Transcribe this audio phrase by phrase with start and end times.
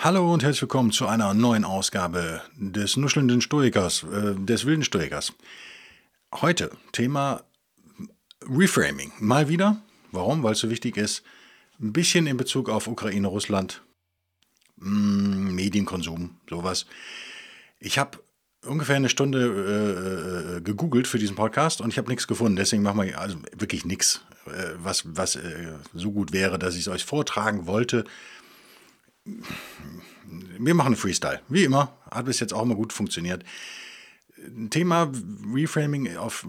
[0.00, 5.32] Hallo und herzlich willkommen zu einer neuen Ausgabe des nuschelnden Stoikers, äh, des wilden Stoikers.
[6.32, 7.42] Heute Thema
[8.42, 9.10] Reframing.
[9.18, 9.82] Mal wieder.
[10.12, 10.44] Warum?
[10.44, 11.24] Weil es so wichtig ist.
[11.80, 13.82] Ein bisschen in Bezug auf Ukraine, Russland,
[14.76, 16.86] mh, mm, Medienkonsum, sowas.
[17.80, 18.18] Ich habe
[18.64, 22.54] ungefähr eine Stunde äh, äh, gegoogelt für diesen Podcast und ich habe nichts gefunden.
[22.54, 26.82] Deswegen machen wir also wirklich nichts, äh, was, was äh, so gut wäre, dass ich
[26.82, 28.04] es euch vortragen wollte
[30.58, 31.40] wir machen Freestyle.
[31.48, 31.96] Wie immer.
[32.10, 33.44] Hat bis jetzt auch immer gut funktioniert.
[34.70, 35.10] Thema
[35.52, 36.46] Reframing auf,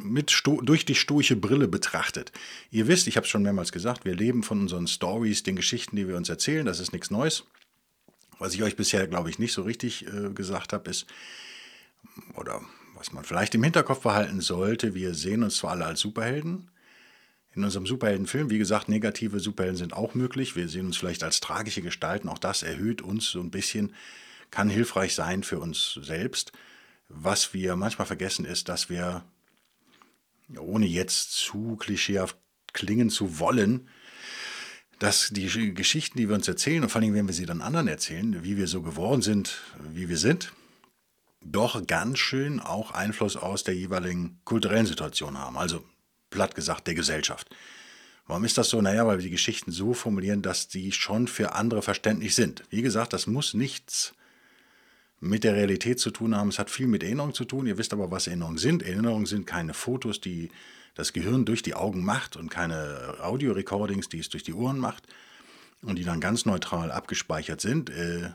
[0.00, 2.32] mit Sto durch die stoische Brille betrachtet.
[2.70, 5.96] Ihr wisst, ich habe es schon mehrmals gesagt, wir leben von unseren Stories, den Geschichten,
[5.96, 6.66] die wir uns erzählen.
[6.66, 7.44] Das ist nichts Neues.
[8.38, 11.06] Was ich euch bisher, glaube ich, nicht so richtig äh, gesagt habe, ist,
[12.34, 12.60] oder
[12.94, 16.69] was man vielleicht im Hinterkopf behalten sollte, wir sehen uns zwar alle als Superhelden,
[17.54, 18.50] in unserem Superheldenfilm.
[18.50, 20.56] Wie gesagt, negative Superhelden sind auch möglich.
[20.56, 22.28] Wir sehen uns vielleicht als tragische Gestalten.
[22.28, 23.94] Auch das erhöht uns so ein bisschen,
[24.50, 26.52] kann hilfreich sein für uns selbst.
[27.08, 29.24] Was wir manchmal vergessen ist, dass wir,
[30.56, 32.36] ohne jetzt zu klischeehaft
[32.72, 33.88] klingen zu wollen,
[35.00, 37.88] dass die Geschichten, die wir uns erzählen, und vor allem, wenn wir sie dann anderen
[37.88, 39.60] erzählen, wie wir so geworden sind,
[39.92, 40.52] wie wir sind,
[41.42, 45.56] doch ganz schön auch Einfluss aus der jeweiligen kulturellen Situation haben.
[45.56, 45.82] Also
[46.30, 47.48] platt gesagt, der Gesellschaft.
[48.26, 48.80] Warum ist das so?
[48.80, 52.62] Naja, weil wir die Geschichten so formulieren, dass die schon für andere verständlich sind.
[52.70, 54.14] Wie gesagt, das muss nichts
[55.18, 56.48] mit der Realität zu tun haben.
[56.48, 57.66] Es hat viel mit Erinnerungen zu tun.
[57.66, 58.82] Ihr wisst aber, was Erinnerungen sind.
[58.82, 60.50] Erinnerungen sind keine Fotos, die
[60.94, 65.06] das Gehirn durch die Augen macht und keine Audio-Recordings, die es durch die Ohren macht
[65.82, 67.90] und die dann ganz neutral abgespeichert sind.
[67.90, 68.30] Äh,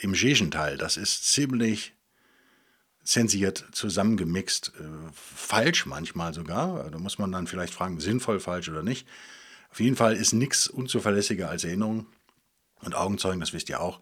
[0.00, 1.94] Im Gegenteil, das ist ziemlich
[3.06, 4.82] zensiert, zusammengemixt, äh,
[5.14, 6.90] falsch manchmal sogar.
[6.90, 9.06] Da muss man dann vielleicht fragen, sinnvoll falsch oder nicht.
[9.70, 12.06] Auf jeden Fall ist nichts unzuverlässiger als Erinnerung
[12.80, 14.00] und Augenzeugen, das wisst ihr auch.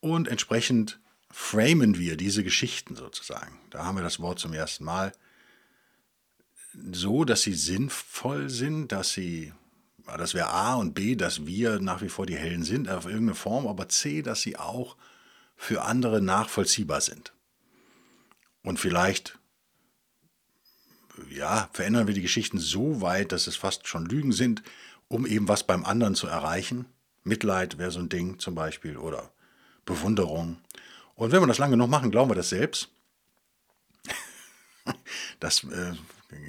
[0.00, 0.98] Und entsprechend
[1.30, 3.58] framen wir diese Geschichten sozusagen.
[3.70, 5.12] Da haben wir das Wort zum ersten Mal.
[6.92, 9.52] So, dass sie sinnvoll sind, dass sie,
[10.06, 13.34] das wäre A und B, dass wir nach wie vor die Hellen sind, auf irgendeine
[13.34, 14.96] Form, aber C, dass sie auch
[15.54, 17.32] für andere nachvollziehbar sind.
[18.62, 19.38] Und vielleicht,
[21.30, 24.62] ja, verändern wir die Geschichten so weit, dass es fast schon Lügen sind,
[25.08, 26.86] um eben was beim anderen zu erreichen.
[27.24, 29.32] Mitleid wäre so ein Ding zum Beispiel oder
[29.84, 30.58] Bewunderung.
[31.14, 32.88] Und wenn wir das lange noch machen, glauben wir das selbst.
[35.38, 35.94] Das äh,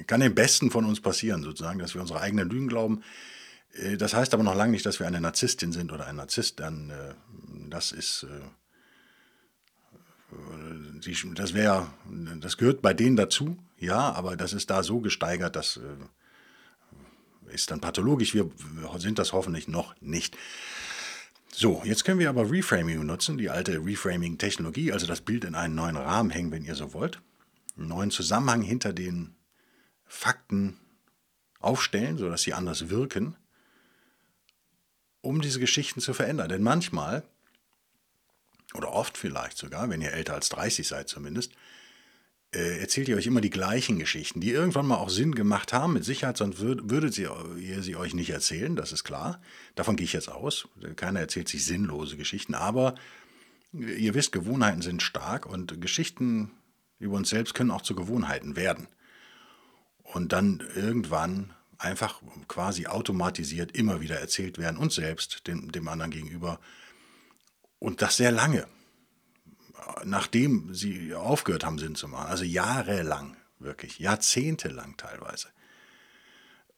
[0.06, 3.02] kann dem Besten von uns passieren, sozusagen, dass wir unsere eigenen Lügen glauben.
[3.72, 6.60] Äh, das heißt aber noch lange nicht, dass wir eine Narzisstin sind oder ein Narzisst.
[6.60, 7.14] Dann, äh,
[7.70, 8.26] das ist
[11.06, 11.88] äh, das wäre,
[12.40, 17.70] das gehört bei denen dazu, ja, aber das ist da so gesteigert, das äh, ist
[17.70, 18.34] dann pathologisch.
[18.34, 18.50] Wir
[18.98, 20.36] sind das hoffentlich noch nicht.
[21.52, 25.76] So, jetzt können wir aber Reframing benutzen, die alte Reframing-Technologie, also das Bild in einen
[25.76, 27.20] neuen Rahmen hängen, wenn ihr so wollt,
[27.76, 29.36] einen neuen Zusammenhang hinter den
[30.04, 30.78] Fakten
[31.60, 33.36] aufstellen, sodass sie anders wirken,
[35.20, 36.48] um diese Geschichten zu verändern.
[36.48, 37.22] Denn manchmal
[38.76, 41.52] oder oft vielleicht sogar, wenn ihr älter als 30 seid zumindest,
[42.54, 45.92] äh, erzählt ihr euch immer die gleichen Geschichten, die irgendwann mal auch Sinn gemacht haben.
[45.92, 49.40] Mit Sicherheit, sonst würd, würdet ihr, ihr sie euch nicht erzählen, das ist klar.
[49.74, 50.68] Davon gehe ich jetzt aus.
[50.96, 52.94] Keiner erzählt sich sinnlose Geschichten, aber
[53.72, 56.52] ihr wisst, Gewohnheiten sind stark und Geschichten
[56.98, 58.86] über uns selbst können auch zu Gewohnheiten werden.
[60.02, 66.12] Und dann irgendwann einfach quasi automatisiert immer wieder erzählt werden, uns selbst, dem, dem anderen
[66.12, 66.60] gegenüber.
[67.78, 68.66] Und das sehr lange,
[70.04, 72.28] nachdem sie aufgehört haben, Sinn zu machen.
[72.28, 75.48] Also jahrelang, wirklich, jahrzehntelang teilweise.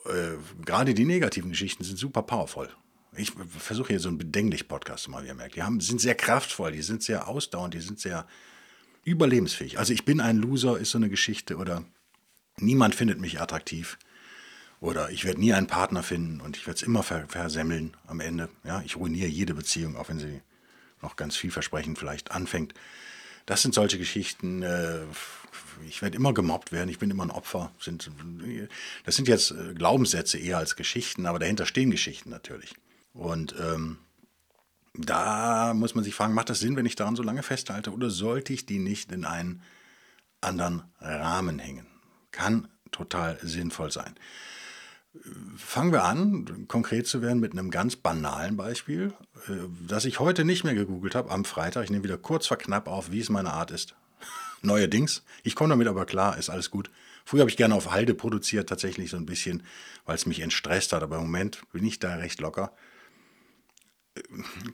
[0.07, 2.69] Äh, gerade die negativen Geschichten sind super powerful.
[3.17, 5.57] Ich versuche hier so einen bedenklich Podcast machen, wie ihr merkt.
[5.57, 8.27] Die haben, sind sehr kraftvoll, die sind sehr ausdauernd, die sind sehr
[9.05, 9.79] überlebensfähig.
[9.79, 11.85] Also ich bin ein Loser ist so eine Geschichte oder
[12.59, 13.99] niemand findet mich attraktiv
[14.81, 18.51] oder ich werde nie einen Partner finden und ich werde es immer versemmeln am Ende.
[18.65, 20.43] Ja, ich ruiniere jede Beziehung, auch wenn sie
[21.07, 22.75] noch ganz vielversprechend vielleicht anfängt.
[23.47, 24.63] Das sind solche Geschichten.
[24.63, 25.05] Äh,
[25.89, 27.71] ich werde immer gemobbt werden, ich bin immer ein Opfer.
[29.05, 32.75] Das sind jetzt äh, Glaubenssätze eher als Geschichten, aber dahinter stehen Geschichten natürlich.
[33.13, 33.99] Und ähm,
[34.95, 38.11] da muss man sich fragen, macht das Sinn, wenn ich daran so lange festhalte oder
[38.11, 39.63] sollte ich die nicht in einen
[40.41, 41.87] anderen Rahmen hängen?
[42.33, 44.15] Kann total sinnvoll sein.
[45.57, 49.13] Fangen wir an, konkret zu werden mit einem ganz banalen Beispiel,
[49.49, 49.53] äh,
[49.87, 51.85] das ich heute nicht mehr gegoogelt habe, am Freitag.
[51.85, 53.95] Ich nehme wieder kurz vor knapp auf, wie es meine Art ist.
[54.63, 55.23] Neuerdings.
[55.43, 56.91] Ich komme damit aber klar, ist alles gut.
[57.25, 59.63] Früher habe ich gerne auf Halde produziert, tatsächlich so ein bisschen,
[60.05, 62.73] weil es mich entstresst hat, aber im Moment bin ich da recht locker.
[64.15, 64.23] Äh,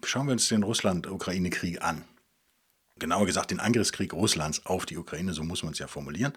[0.04, 2.04] schauen wir uns den Russland-Ukraine-Krieg an.
[2.98, 6.32] Genauer gesagt, den Angriffskrieg Russlands auf die Ukraine, so muss man es ja formulieren.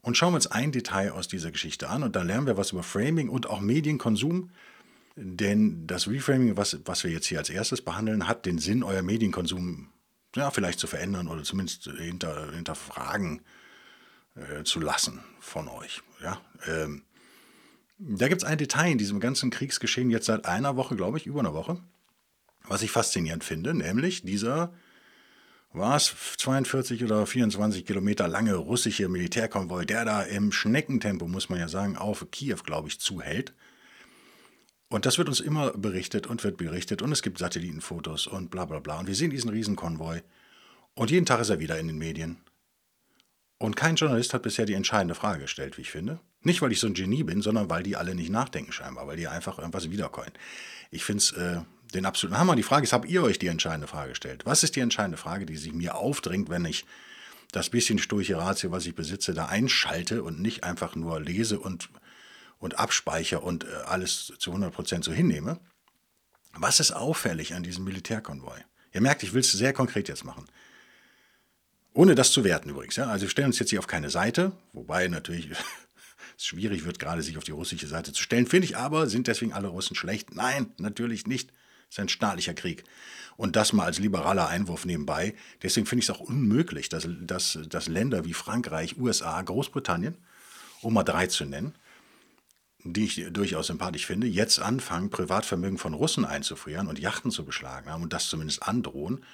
[0.00, 2.72] Und schauen wir uns ein Detail aus dieser Geschichte an und da lernen wir was
[2.72, 4.50] über Framing und auch Medienkonsum.
[5.16, 9.02] Denn das Reframing, was, was wir jetzt hier als erstes behandeln, hat den Sinn, euer
[9.02, 9.88] Medienkonsum
[10.36, 13.42] ja, vielleicht zu verändern oder zumindest hinter, hinterfragen
[14.36, 16.02] äh, zu lassen von euch.
[16.22, 17.02] Ja, ähm,
[17.98, 21.26] da gibt es ein Detail in diesem ganzen Kriegsgeschehen jetzt seit einer Woche, glaube ich,
[21.26, 21.82] über einer Woche,
[22.62, 24.72] was ich faszinierend finde, nämlich dieser
[25.72, 31.58] war es 42 oder 24 Kilometer lange russische Militärkonvoi, der da im Schneckentempo, muss man
[31.58, 33.52] ja sagen, auf Kiew, glaube ich, zuhält.
[34.88, 38.64] Und das wird uns immer berichtet und wird berichtet und es gibt Satellitenfotos und bla
[38.64, 38.98] bla bla.
[38.98, 40.22] Und wir sehen diesen Riesenkonvoi
[40.94, 42.38] und jeden Tag ist er wieder in den Medien.
[43.58, 46.20] Und kein Journalist hat bisher die entscheidende Frage gestellt, wie ich finde.
[46.42, 49.16] Nicht, weil ich so ein Genie bin, sondern weil die alle nicht nachdenken scheinbar, weil
[49.16, 50.30] die einfach irgendwas wiederkäuen.
[50.90, 51.60] Ich finde es äh,
[51.94, 52.56] den absoluten Hammer.
[52.56, 54.44] Die Frage ist, habt ihr euch die entscheidende Frage gestellt?
[54.44, 56.84] Was ist die entscheidende Frage, die sich mir aufdringt, wenn ich
[57.52, 61.88] das bisschen sturche Ratio, was ich besitze, da einschalte und nicht einfach nur lese und,
[62.58, 65.58] und abspeichere und äh, alles zu 100% so hinnehme?
[66.52, 68.58] Was ist auffällig an diesem Militärkonvoi?
[68.92, 70.46] Ihr merkt, ich will es sehr konkret jetzt machen.
[71.94, 72.96] Ohne das zu werten übrigens.
[72.96, 73.06] Ja?
[73.06, 75.50] Also wir stellen uns jetzt hier auf keine Seite, wobei natürlich
[76.38, 78.46] es schwierig wird, gerade sich auf die russische Seite zu stellen.
[78.46, 80.34] Finde ich aber, sind deswegen alle Russen schlecht?
[80.34, 81.50] Nein, natürlich nicht.
[81.88, 82.84] Es ist ein staatlicher Krieg.
[83.36, 85.34] Und das mal als liberaler Einwurf nebenbei.
[85.62, 90.16] Deswegen finde ich es auch unmöglich, dass, dass, dass Länder wie Frankreich, USA, Großbritannien,
[90.82, 91.74] um mal drei zu nennen,
[92.84, 98.04] die ich durchaus sympathisch finde, jetzt anfangen, Privatvermögen von Russen einzufrieren und Yachten zu beschlagnahmen
[98.04, 99.24] und das zumindest androhen,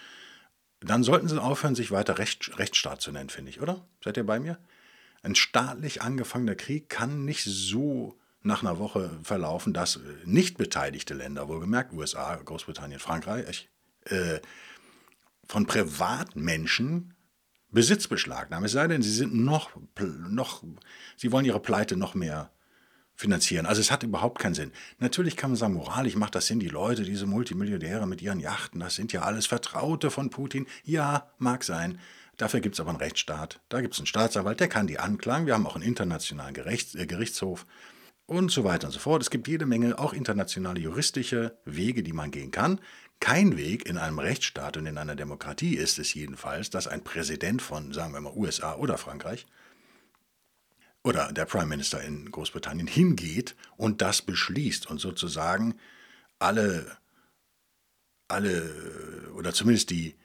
[0.80, 3.86] dann sollten sie aufhören, sich weiter Recht, Rechtsstaat zu nennen, finde ich, oder?
[4.02, 4.58] Seid ihr bei mir?
[5.22, 11.14] Ein staatlich angefangener Krieg kann nicht so nach einer Woche verlaufen, dass äh, nicht beteiligte
[11.14, 13.68] Länder, wohlgemerkt USA, Großbritannien, Frankreich,
[14.04, 14.38] äh,
[15.46, 17.14] von Privatmenschen
[17.70, 18.66] Besitz beschlagnahmen.
[18.66, 19.70] Es sei denn, sie sind noch,
[20.28, 20.62] noch,
[21.16, 22.50] sie wollen ihre Pleite noch mehr
[23.16, 23.66] finanzieren.
[23.66, 24.72] Also es hat überhaupt keinen Sinn.
[24.98, 28.80] Natürlich kann man sagen, moralisch macht das Sinn, die Leute, diese Multimilliardäre mit ihren Yachten,
[28.80, 30.66] das sind ja alles Vertraute von Putin.
[30.84, 31.98] Ja, mag sein.
[32.36, 33.60] Dafür gibt es aber einen Rechtsstaat.
[33.68, 35.46] Da gibt es einen Staatsanwalt, der kann die anklagen.
[35.46, 37.66] Wir haben auch einen internationalen Gerichts, äh, Gerichtshof
[38.26, 39.22] und so weiter und so fort.
[39.22, 42.80] Es gibt jede Menge auch internationale juristische Wege, die man gehen kann.
[43.20, 47.62] Kein Weg in einem Rechtsstaat und in einer Demokratie ist es jedenfalls, dass ein Präsident
[47.62, 49.46] von, sagen wir mal, USA oder Frankreich
[51.02, 55.74] oder der Prime Minister in Großbritannien hingeht und das beschließt und sozusagen
[56.38, 56.96] alle,
[58.26, 60.16] alle oder zumindest die,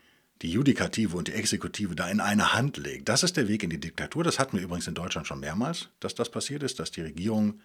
[0.42, 3.10] die Judikative und die Exekutive da in eine Hand legt.
[3.10, 4.24] Das ist der Weg in die Diktatur.
[4.24, 7.60] Das hatten wir übrigens in Deutschland schon mehrmals, dass das passiert ist, dass die Regierung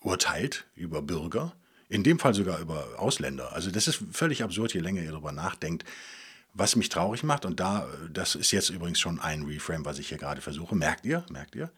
[0.00, 1.54] urteilt über Bürger,
[1.88, 3.52] in dem Fall sogar über Ausländer.
[3.52, 5.84] Also das ist völlig absurd, je länger ihr darüber nachdenkt.
[6.54, 10.08] Was mich traurig macht, und da, das ist jetzt übrigens schon ein Reframe, was ich
[10.08, 11.70] hier gerade versuche, merkt ihr, merkt ihr?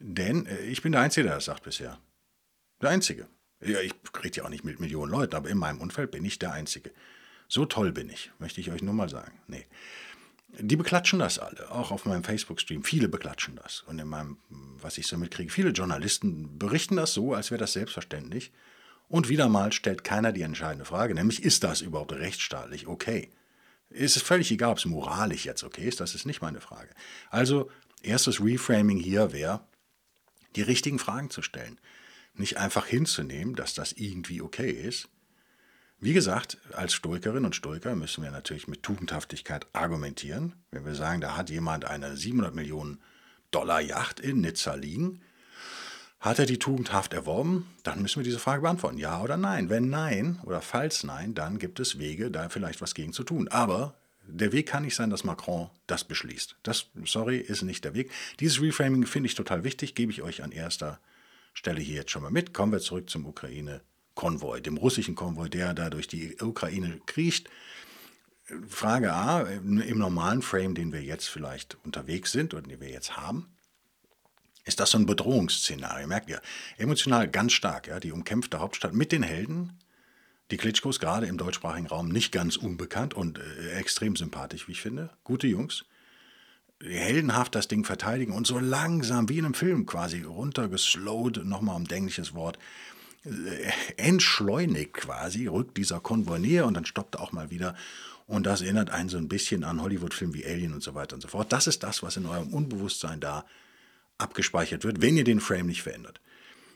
[0.00, 1.98] Denn äh, ich bin der Einzige, der das sagt bisher.
[2.80, 3.28] Der Einzige.
[3.60, 6.38] Ja, ich rede ja auch nicht mit Millionen Leuten, aber in meinem Umfeld bin ich
[6.38, 6.90] der Einzige.
[7.48, 9.38] So toll bin ich, möchte ich euch nur mal sagen.
[9.46, 9.66] Nee.
[10.58, 12.84] Die beklatschen das alle, auch auf meinem Facebook-Stream.
[12.84, 13.82] Viele beklatschen das.
[13.86, 17.72] Und in meinem, was ich so mitkriege, viele Journalisten berichten das so, als wäre das
[17.72, 18.52] selbstverständlich.
[19.08, 23.30] Und wieder mal stellt keiner die entscheidende Frage, nämlich ist das überhaupt rechtsstaatlich okay?
[23.90, 26.90] Es ist völlig egal, ob es moralisch jetzt okay ist, das ist nicht meine Frage.
[27.30, 27.70] Also,
[28.02, 29.60] erstes Reframing hier wäre,
[30.56, 31.78] die richtigen Fragen zu stellen.
[32.34, 35.08] Nicht einfach hinzunehmen, dass das irgendwie okay ist,
[36.02, 40.52] wie gesagt, als Stoikerin und Stoiker müssen wir natürlich mit Tugendhaftigkeit argumentieren.
[40.72, 43.00] Wenn wir sagen, da hat jemand eine 700 Millionen
[43.52, 45.20] Dollar Yacht in Nizza liegen,
[46.18, 47.70] hat er die tugendhaft erworben?
[47.84, 48.98] Dann müssen wir diese Frage beantworten.
[48.98, 49.70] Ja oder nein?
[49.70, 53.46] Wenn nein oder falls nein, dann gibt es Wege, da vielleicht was gegen zu tun.
[53.46, 53.94] Aber
[54.26, 56.56] der Weg kann nicht sein, dass Macron das beschließt.
[56.64, 58.10] Das, sorry, ist nicht der Weg.
[58.40, 60.98] Dieses Reframing finde ich total wichtig, gebe ich euch an erster
[61.54, 62.52] Stelle hier jetzt schon mal mit.
[62.52, 63.82] Kommen wir zurück zum Ukraine
[64.14, 67.48] Konvoi, dem russischen Konvoi, der da durch die Ukraine kriecht.
[68.68, 73.16] Frage A, im normalen Frame, den wir jetzt vielleicht unterwegs sind oder den wir jetzt
[73.16, 73.48] haben,
[74.64, 76.40] ist das so ein Bedrohungsszenario, merkt ihr?
[76.76, 79.78] Emotional ganz stark, ja, die umkämpfte Hauptstadt mit den Helden,
[80.52, 84.82] Die Klitschkos gerade im deutschsprachigen Raum nicht ganz unbekannt und äh, extrem sympathisch, wie ich
[84.82, 85.08] finde.
[85.24, 85.86] Gute Jungs.
[86.82, 91.86] Heldenhaft das Ding verteidigen und so langsam, wie in einem Film quasi, runtergeslowt, nochmal um
[91.86, 92.58] englisches Wort,
[93.96, 97.76] entschleunigt quasi, rückt dieser Konvoi näher und dann stoppt er auch mal wieder.
[98.26, 101.20] Und das erinnert einen so ein bisschen an Hollywood-Filme wie Alien und so weiter und
[101.20, 101.52] so fort.
[101.52, 103.44] Das ist das, was in eurem Unbewusstsein da
[104.18, 106.20] abgespeichert wird, wenn ihr den Frame nicht verändert.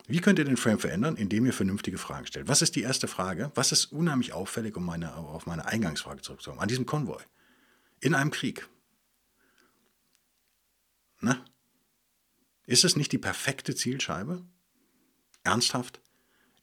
[0.08, 1.16] Wie könnt ihr den Frame verändern?
[1.16, 2.46] Indem ihr vernünftige Fragen stellt.
[2.46, 3.50] Was ist die erste Frage?
[3.54, 6.60] Was ist unheimlich auffällig, um meine, auf meine Eingangsfrage zurückzukommen?
[6.60, 7.20] An diesem Konvoi.
[8.00, 8.68] In einem Krieg.
[11.20, 11.44] Na?
[12.66, 14.44] Ist es nicht die perfekte Zielscheibe?
[15.42, 16.00] Ernsthaft?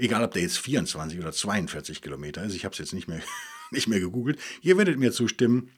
[0.04, 3.22] Egal, ob der jetzt 24 oder 42 Kilometer ist, ich habe es jetzt nicht mehr,
[3.72, 4.38] nicht mehr gegoogelt.
[4.62, 5.72] Ihr werdet mir zustimmen,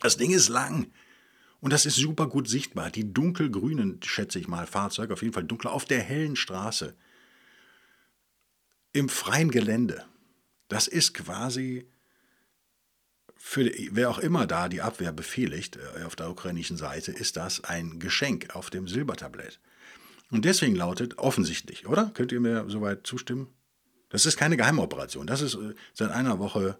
[0.00, 0.92] das Ding ist lang.
[1.58, 2.92] Und das ist super gut sichtbar.
[2.92, 6.94] Die dunkelgrünen, schätze ich mal, Fahrzeuge, auf jeden Fall dunkler, auf der hellen Straße.
[8.92, 10.04] Im freien Gelände.
[10.68, 11.88] Das ist quasi
[13.34, 17.64] für wer auch immer da die Abwehr befehligt, äh, auf der ukrainischen Seite, ist das
[17.64, 19.58] ein Geschenk auf dem Silbertablett.
[20.30, 22.10] Und deswegen lautet offensichtlich, oder?
[22.14, 23.48] Könnt ihr mir soweit zustimmen?
[24.10, 25.26] Das ist keine Geheimoperation.
[25.26, 26.78] Das ist äh, seit einer Woche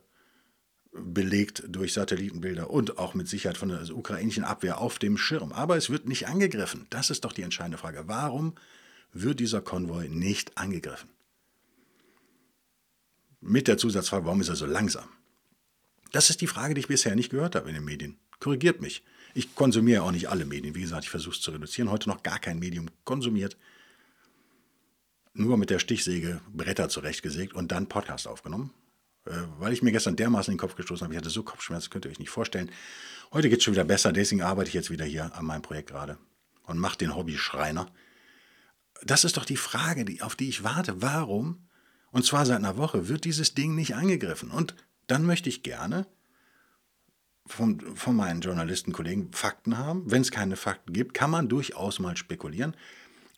[0.93, 5.52] belegt durch Satellitenbilder und auch mit Sicherheit von der ukrainischen Abwehr auf dem Schirm.
[5.52, 6.87] Aber es wird nicht angegriffen.
[6.90, 8.05] Das ist doch die entscheidende Frage.
[8.07, 8.55] Warum
[9.12, 11.11] wird dieser Konvoi nicht angegriffen?
[13.40, 15.09] Mit der Zusatzfrage, warum ist er so langsam?
[16.11, 18.19] Das ist die Frage, die ich bisher nicht gehört habe in den Medien.
[18.40, 19.05] Korrigiert mich.
[19.38, 20.75] Ich konsumiere auch nicht alle Medien.
[20.75, 21.92] Wie gesagt, ich versuche es zu reduzieren.
[21.92, 23.57] Heute noch gar kein Medium konsumiert.
[25.33, 28.75] Nur mit der Stichsäge Bretter zurechtgesägt und dann Podcast aufgenommen.
[29.26, 29.30] Äh,
[29.61, 31.14] weil ich mir gestern dermaßen in den Kopf gestoßen habe.
[31.14, 32.68] Ich hatte so Kopfschmerzen, könnt ihr euch nicht vorstellen.
[33.33, 34.12] Heute geht es schon wieder besser.
[34.12, 36.18] Deswegen arbeite ich jetzt wieder hier an meinem Projekt gerade
[36.64, 37.87] und mache den Hobby Schreiner.
[39.04, 41.00] Das ist doch die Frage, auf die ich warte.
[41.00, 41.68] Warum?
[42.11, 44.50] Und zwar seit einer Woche wird dieses Ding nicht angegriffen.
[44.50, 44.75] Und
[45.07, 46.09] dann möchte ich gerne
[47.49, 50.11] von, von meinen Journalistenkollegen Fakten haben.
[50.11, 52.76] Wenn es keine Fakten gibt, kann man durchaus mal spekulieren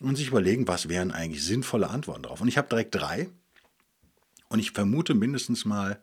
[0.01, 2.41] und sich überlegen, was wären eigentlich sinnvolle Antworten darauf.
[2.41, 3.31] Und ich habe direkt drei.
[4.49, 6.03] Und ich vermute mindestens mal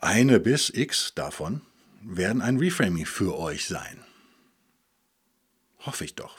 [0.00, 1.62] eine bis x davon
[2.02, 4.04] werden ein Reframing für euch sein.
[5.80, 6.38] Hoffe ich doch.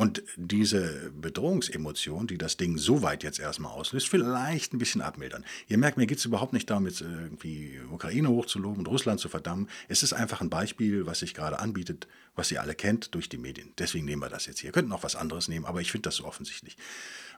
[0.00, 5.44] Und diese Bedrohungsemotion, die das Ding so weit jetzt erstmal auslöst, vielleicht ein bisschen abmildern.
[5.68, 9.28] Ihr merkt, mir geht es überhaupt nicht darum, jetzt irgendwie Ukraine hochzuloben und Russland zu
[9.28, 9.68] verdammen.
[9.88, 13.36] Es ist einfach ein Beispiel, was sich gerade anbietet, was ihr alle kennt durch die
[13.36, 13.74] Medien.
[13.78, 14.68] Deswegen nehmen wir das jetzt hier.
[14.68, 16.78] Ihr könnt noch was anderes nehmen, aber ich finde das so offensichtlich.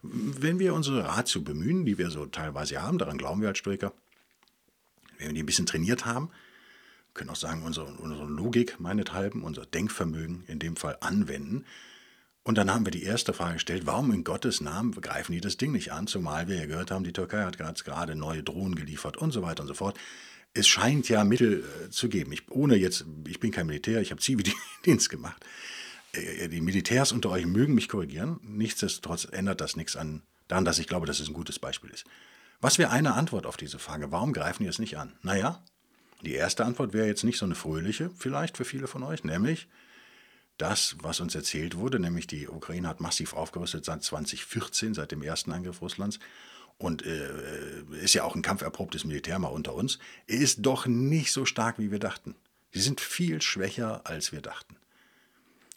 [0.02, 3.92] Wenn wir unsere Ratio bemühen, die wir so teilweise haben, daran glauben wir als Stoiker,
[5.18, 6.30] wenn wir die ein bisschen trainiert haben,
[7.12, 11.64] können auch sagen, unsere, unsere Logik meinethalben, unser Denkvermögen in dem Fall anwenden,
[12.44, 15.56] und dann haben wir die erste Frage gestellt, warum in Gottes Namen greifen die das
[15.56, 19.16] Ding nicht an, zumal wir ja gehört haben, die Türkei hat gerade neue Drohnen geliefert
[19.16, 19.96] und so weiter und so fort.
[20.54, 22.32] Es scheint ja Mittel äh, zu geben.
[22.32, 25.42] Ich, ohne jetzt, ich bin kein Militär, ich habe Zivildienst gemacht.
[26.12, 28.40] Äh, die Militärs unter euch mögen mich korrigieren.
[28.42, 32.04] Nichtsdestotrotz ändert das nichts an, daran, dass ich glaube, dass es ein gutes Beispiel ist.
[32.60, 34.12] Was wäre eine Antwort auf diese Frage?
[34.12, 35.14] Warum greifen die es nicht an?
[35.22, 35.62] Naja,
[36.22, 39.68] die erste Antwort wäre jetzt nicht so eine fröhliche, vielleicht für viele von euch, nämlich,
[40.62, 45.20] das, was uns erzählt wurde, nämlich die Ukraine hat massiv aufgerüstet seit 2014, seit dem
[45.20, 46.20] ersten Angriff Russlands
[46.78, 51.44] und äh, ist ja auch ein kampferprobtes Militär mal unter uns, ist doch nicht so
[51.46, 52.36] stark, wie wir dachten.
[52.70, 54.76] Sie sind viel schwächer, als wir dachten.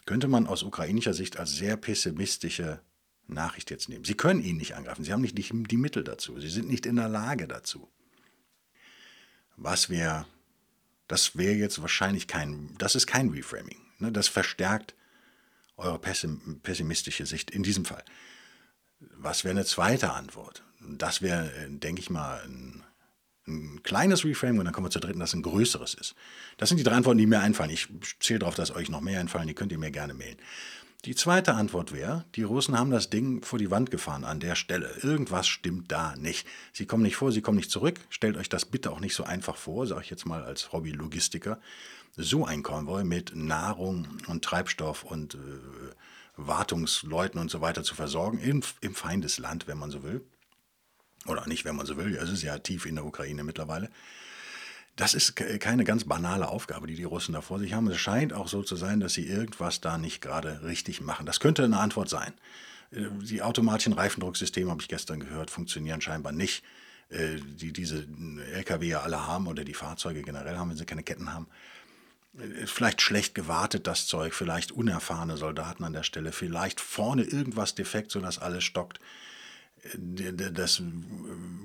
[0.04, 2.80] Könnte man aus ukrainischer Sicht als sehr pessimistische
[3.26, 4.04] Nachricht jetzt nehmen.
[4.04, 6.94] Sie können ihn nicht angreifen, sie haben nicht die Mittel dazu, sie sind nicht in
[6.94, 7.88] der Lage dazu.
[9.56, 10.26] Was wäre,
[11.08, 13.85] das wäre jetzt wahrscheinlich kein, das ist kein Reframing.
[13.98, 14.94] Ne, das verstärkt
[15.76, 18.04] eure pessimistische Sicht in diesem Fall.
[19.00, 20.62] Was wäre eine zweite Antwort?
[20.80, 22.82] Das wäre, äh, denke ich mal, ein,
[23.46, 26.14] ein, kleines Reframe und dann kommen wir zur dritten, das ein größeres ist.
[26.56, 27.70] Das sind die drei Antworten, die mir einfallen.
[27.70, 27.88] Ich
[28.20, 30.38] zähle darauf, dass euch noch mehr einfallen, die könnt ihr mir gerne mailen.
[31.06, 34.56] Die zweite Antwort wäre, die Russen haben das Ding vor die Wand gefahren an der
[34.56, 34.90] Stelle.
[35.02, 36.48] Irgendwas stimmt da nicht.
[36.72, 38.00] Sie kommen nicht vor, sie kommen nicht zurück.
[38.10, 41.60] Stellt euch das bitte auch nicht so einfach vor, sage ich jetzt mal als Hobby-Logistiker
[42.16, 45.38] so ein Konvoi mit Nahrung und Treibstoff und äh,
[46.36, 50.24] Wartungsleuten und so weiter zu versorgen, im, im Feindesland, wenn man so will.
[51.26, 53.90] Oder nicht, wenn man so will, es ist ja tief in der Ukraine mittlerweile.
[54.96, 57.86] Das ist keine ganz banale Aufgabe, die die Russen da vor sich haben.
[57.88, 61.26] Es scheint auch so zu sein, dass sie irgendwas da nicht gerade richtig machen.
[61.26, 62.32] Das könnte eine Antwort sein.
[62.90, 66.64] Äh, die automatischen Reifendrucksysteme, habe ich gestern gehört, funktionieren scheinbar nicht,
[67.10, 68.06] äh, die diese
[68.54, 71.46] Lkw ja alle haben oder die Fahrzeuge generell haben, wenn sie keine Ketten haben
[72.66, 78.10] vielleicht schlecht gewartet, das Zeug, vielleicht unerfahrene Soldaten an der Stelle, vielleicht vorne irgendwas defekt,
[78.10, 79.00] sodass alles stockt.
[79.96, 80.82] Das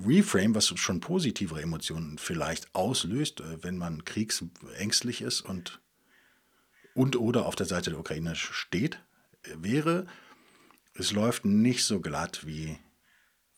[0.05, 5.79] Reframe, was schon positivere Emotionen vielleicht auslöst, äh, wenn man kriegsängstlich ist und,
[6.93, 8.99] und oder auf der Seite der Ukraine steht,
[9.43, 10.05] wäre,
[10.93, 12.77] es läuft nicht so glatt wie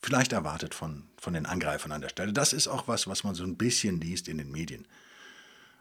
[0.02, 2.32] vielleicht erwartet von, von den Angreifern an der Stelle.
[2.32, 4.86] Das ist auch was, was man so ein bisschen liest in den Medien.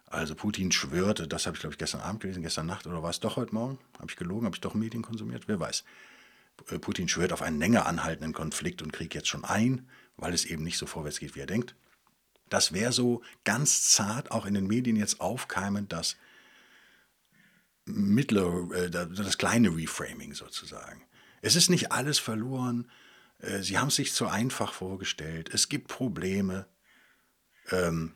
[0.06, 3.10] Also Putin schwört, das habe ich glaube ich gestern Abend gelesen, gestern Nacht oder war
[3.10, 3.80] es doch heute Morgen?
[3.98, 5.48] Habe ich gelogen, habe ich doch Medien konsumiert?
[5.48, 5.84] Wer weiß.
[6.70, 10.46] Äh, Putin schwört auf einen länger anhaltenden Konflikt und Krieg jetzt schon ein, weil es
[10.46, 11.76] eben nicht so vorwärts geht, wie er denkt.
[12.50, 16.18] Das wäre so ganz zart auch in den Medien jetzt aufkeimend, das
[17.86, 21.04] mittlere, äh, das kleine Reframing sozusagen.
[21.42, 22.90] Es ist nicht alles verloren.
[23.40, 25.50] Äh, sie haben es sich zu einfach vorgestellt.
[25.54, 26.68] Es gibt Probleme.
[27.72, 28.16] Ähm,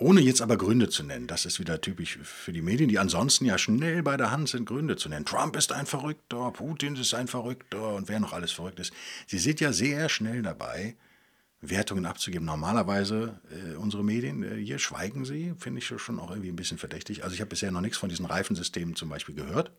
[0.00, 3.44] ohne jetzt aber Gründe zu nennen, das ist wieder typisch für die Medien, die ansonsten
[3.44, 5.24] ja schnell bei der Hand sind, Gründe zu nennen.
[5.24, 8.92] Trump ist ein Verrückter, Putin ist ein Verrückter und wer noch alles verrückt ist.
[9.26, 10.96] Sie sind ja sehr schnell dabei,
[11.60, 12.46] Wertungen abzugeben.
[12.46, 16.78] Normalerweise äh, unsere Medien, äh, hier schweigen sie, finde ich schon auch irgendwie ein bisschen
[16.78, 17.24] verdächtig.
[17.24, 19.72] Also ich habe bisher noch nichts von diesen Reifensystemen zum Beispiel gehört.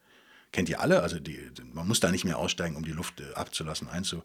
[0.52, 1.02] Kennt ihr alle?
[1.02, 1.40] Also die,
[1.74, 4.24] man muss da nicht mehr aussteigen, um die Luft äh, abzulassen, einzu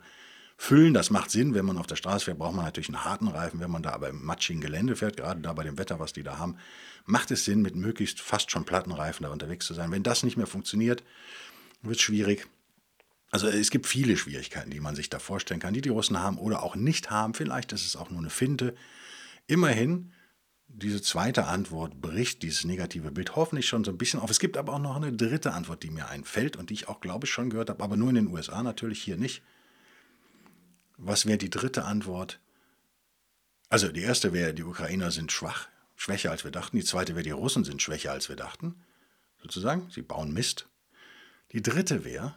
[0.56, 0.94] füllen.
[0.94, 1.54] Das macht Sinn.
[1.54, 3.60] Wenn man auf der Straße fährt, braucht man natürlich einen harten Reifen.
[3.60, 6.22] Wenn man da aber im matschigen Gelände fährt, gerade da bei dem Wetter, was die
[6.22, 6.56] da haben,
[7.06, 9.90] macht es Sinn, mit möglichst fast schon platten Reifen da unterwegs zu sein.
[9.90, 11.02] Wenn das nicht mehr funktioniert,
[11.82, 12.46] wird es schwierig.
[13.30, 16.38] Also es gibt viele Schwierigkeiten, die man sich da vorstellen kann, die die Russen haben
[16.38, 17.34] oder auch nicht haben.
[17.34, 18.76] Vielleicht ist es auch nur eine Finte.
[19.48, 20.12] Immerhin,
[20.68, 24.30] diese zweite Antwort bricht dieses negative Bild hoffentlich schon so ein bisschen auf.
[24.30, 27.00] Es gibt aber auch noch eine dritte Antwort, die mir einfällt und die ich auch,
[27.00, 29.42] glaube ich, schon gehört habe, aber nur in den USA natürlich, hier nicht.
[30.96, 32.40] Was wäre die dritte Antwort?
[33.68, 36.76] Also die erste wäre, die Ukrainer sind schwach, schwächer als wir dachten.
[36.76, 38.82] Die zweite wäre, die Russen sind schwächer als wir dachten.
[39.42, 40.68] Sozusagen, sie bauen Mist.
[41.52, 42.36] Die dritte wäre,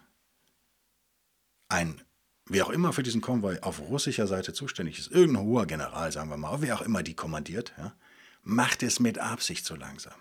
[1.69, 2.01] ein,
[2.45, 6.29] wer auch immer für diesen Konvoi auf russischer Seite zuständig ist, irgendein hoher General, sagen
[6.29, 7.95] wir mal, wer auch immer die kommandiert, ja,
[8.43, 10.19] macht es mit Absicht so langsam.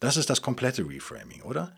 [0.00, 1.74] Das ist das komplette Reframing, oder?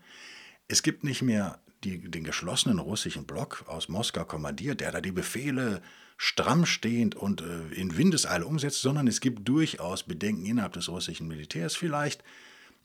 [0.67, 5.11] Es gibt nicht mehr die, den geschlossenen russischen Block aus Moskau kommandiert, der da die
[5.11, 5.81] Befehle
[6.17, 11.27] stramm stehend und äh, in Windeseile umsetzt, sondern es gibt durchaus Bedenken innerhalb des russischen
[11.27, 12.23] Militärs vielleicht.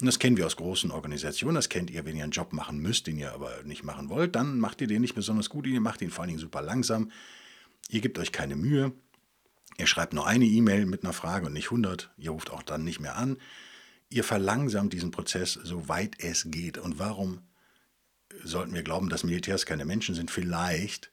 [0.01, 2.79] Und das kennen wir aus großen Organisationen, das kennt ihr, wenn ihr einen Job machen
[2.79, 5.81] müsst, den ihr aber nicht machen wollt, dann macht ihr den nicht besonders gut, ihr
[5.81, 7.11] macht ihn vor allen Dingen super langsam,
[7.89, 8.93] ihr gebt euch keine Mühe,
[9.79, 12.85] ihr schreibt nur eine E-Mail mit einer Frage und nicht 100, ihr ruft auch dann
[12.85, 13.39] nicht mehr an.
[14.09, 16.77] Ihr verlangsamt diesen Prozess, soweit es geht.
[16.77, 17.41] Und warum
[18.45, 21.11] sollten wir glauben, dass Militärs keine Menschen sind, vielleicht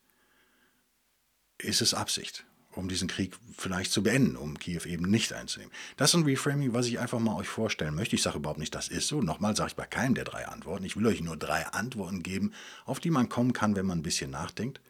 [1.57, 5.73] ist es Absicht, um diesen Krieg vielleicht zu beenden, um Kiew eben nicht einzunehmen.
[5.97, 8.15] Das ist ein Reframing, was ich einfach mal euch vorstellen möchte.
[8.15, 9.21] Ich sage überhaupt nicht, das ist so.
[9.21, 10.85] Nochmal sage ich bei keinem der drei Antworten.
[10.85, 12.53] Ich will euch nur drei Antworten geben,
[12.85, 14.81] auf die man kommen kann, wenn man ein bisschen nachdenkt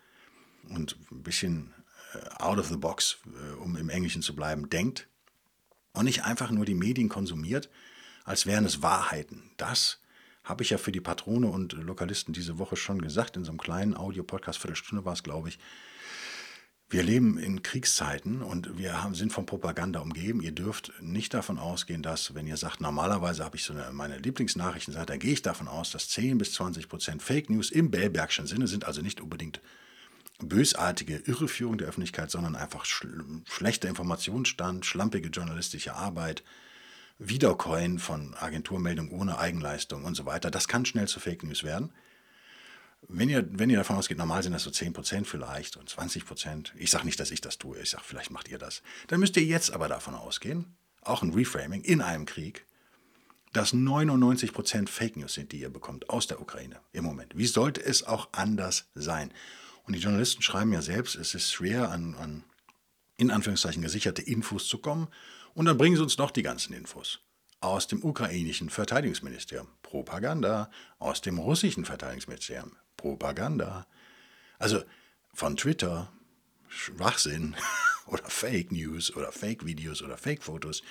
[0.70, 1.74] und ein bisschen
[2.14, 5.08] äh, out of the box, äh, um im Englischen zu bleiben, denkt
[5.94, 7.70] und nicht einfach nur die Medien konsumiert,
[8.24, 9.52] als wären es Wahrheiten.
[9.58, 10.00] Das
[10.50, 13.60] habe ich ja für die Patrone und Lokalisten diese Woche schon gesagt, in so einem
[13.60, 15.60] kleinen Audio-Podcast, Viertelstunde war es, glaube ich.
[16.90, 20.42] Wir leben in Kriegszeiten und wir haben, sind von Propaganda umgeben.
[20.42, 24.18] Ihr dürft nicht davon ausgehen, dass, wenn ihr sagt, normalerweise habe ich so eine, meine
[24.18, 28.48] Lieblingsnachrichtenseite, dann gehe ich davon aus, dass 10 bis 20 Prozent Fake News im Bellbergschen
[28.48, 29.62] Sinne sind, also nicht unbedingt
[30.40, 36.44] bösartige Irreführung der Öffentlichkeit, sondern einfach schl schlechter Informationsstand, schlampige journalistische Arbeit,
[37.20, 40.50] Wiedercoin von Agenturmeldungen ohne Eigenleistung und so weiter.
[40.50, 41.92] Das kann schnell zu Fake News werden.
[43.08, 46.72] Wenn ihr, wenn ihr davon ausgeht, normal sind das so 10% vielleicht und 20%.
[46.76, 48.82] Ich sage nicht, dass ich das tue, ich sage, vielleicht macht ihr das.
[49.08, 52.66] Dann müsst ihr jetzt aber davon ausgehen, auch ein Reframing in einem Krieg,
[53.54, 57.38] dass 99% Fake News sind, die ihr bekommt aus der Ukraine im Moment.
[57.38, 59.34] Wie sollte es auch anders sein?
[59.84, 62.44] Und die Journalisten schreiben ja selbst, es ist schwer, an, an
[63.18, 65.08] in Anführungszeichen gesicherte Infos zu kommen.
[65.60, 67.20] Und dann bringen sie uns noch die ganzen Infos.
[67.60, 69.68] Aus dem ukrainischen Verteidigungsministerium.
[69.82, 70.72] Propaganda.
[71.00, 72.78] Aus dem russischen Verteidigungsministerium.
[72.96, 73.86] Propaganda.
[74.58, 74.82] Also
[75.34, 76.14] von Twitter,
[76.70, 77.58] Schwachsinn
[78.06, 80.82] oder Fake News oder Fake Videos oder Fake Fotos.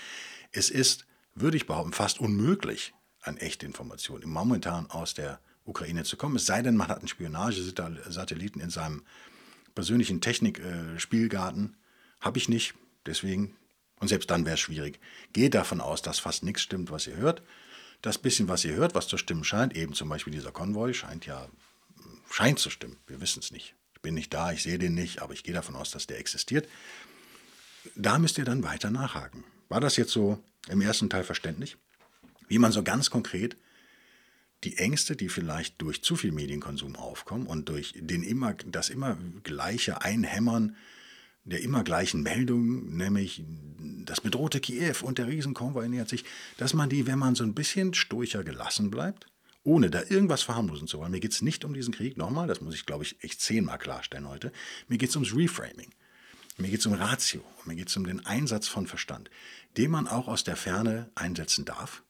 [0.52, 6.18] Es ist, würde ich behaupten, fast unmöglich, an echte Informationen momentan aus der Ukraine zu
[6.18, 6.36] kommen.
[6.36, 9.06] Es sei denn, man hat einen Spionagesatelliten in seinem
[9.74, 11.78] persönlichen Technikspielgarten.
[12.20, 12.74] Habe ich nicht.
[13.06, 13.56] Deswegen
[14.00, 15.00] und selbst dann wäre es schwierig.
[15.32, 17.42] Geht davon aus, dass fast nichts stimmt, was ihr hört.
[18.02, 21.26] Das bisschen, was ihr hört, was zu stimmen scheint, eben zum Beispiel dieser Konvoi, scheint
[21.26, 21.48] ja,
[22.30, 22.96] scheint zu stimmen.
[23.06, 23.74] Wir wissen es nicht.
[23.94, 26.20] Ich bin nicht da, ich sehe den nicht, aber ich gehe davon aus, dass der
[26.20, 26.68] existiert.
[27.96, 29.44] Da müsst ihr dann weiter nachhaken.
[29.68, 31.76] War das jetzt so im ersten Teil verständlich?
[32.46, 33.56] Wie man so ganz konkret
[34.64, 39.16] die Ängste, die vielleicht durch zu viel Medienkonsum aufkommen und durch den immer, das immer
[39.42, 40.76] gleiche Einhämmern
[41.50, 43.44] der immer gleichen Meldungen, nämlich
[44.04, 46.24] das bedrohte Kiew und der Riesenkonvoi nähert sich,
[46.56, 49.26] dass man die, wenn man so ein bisschen stoicher gelassen bleibt,
[49.64, 52.60] ohne da irgendwas verharmlosen zu wollen, mir geht es nicht um diesen Krieg, nochmal, das
[52.60, 54.52] muss ich glaube ich echt zehnmal klarstellen heute,
[54.88, 55.90] mir geht es ums Reframing.
[56.60, 59.30] Mir geht es um Ratio, mir geht es um den Einsatz von Verstand,
[59.76, 62.02] den man auch aus der Ferne einsetzen darf.